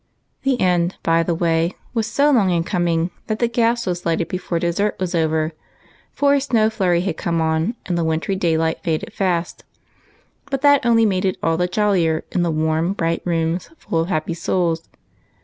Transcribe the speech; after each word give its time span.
The 0.41 0.59
end, 0.59 0.95
by 1.03 1.21
the 1.21 1.35
way, 1.35 1.73
was 1.93 2.07
so 2.07 2.31
long 2.31 2.49
in 2.49 2.63
coming 2.63 3.11
that 3.27 3.37
the 3.37 3.47
gas 3.47 3.85
was 3.85 4.03
lighted 4.03 4.29
before 4.29 4.57
dessert 4.57 4.95
was 4.99 5.13
over, 5.13 5.51
for 6.11 6.33
a 6.33 6.41
snow 6.41 6.71
flurry 6.71 7.01
had 7.01 7.17
come 7.17 7.39
on 7.39 7.75
and 7.85 7.95
the 7.95 8.03
wintry 8.03 8.35
daylight 8.35 8.81
faded 8.81 9.13
fast 9.13 9.63
But 10.49 10.61
that 10.63 10.83
only 10.87 11.05
made 11.05 11.23
it 11.25 11.37
all 11.43 11.55
the 11.55 11.67
jollier 11.67 12.23
in 12.31 12.41
the 12.41 12.49
warm, 12.49 12.93
bright 12.93 13.21
rooms, 13.25 13.69
full 13.77 13.99
of 13.99 14.07
happy 14.07 14.33
souls. 14.33 14.89